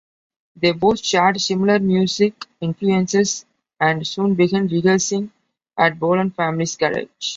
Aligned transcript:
They 0.55 0.71
both 0.71 0.97
shared 1.05 1.39
similar 1.39 1.77
music 1.77 2.43
influences 2.59 3.45
and 3.79 4.07
soon 4.07 4.33
began 4.33 4.65
rehearsing 4.67 5.31
at 5.77 5.99
Bolan 5.99 6.31
family's 6.31 6.75
garage. 6.75 7.05